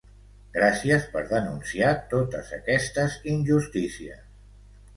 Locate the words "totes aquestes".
2.15-3.21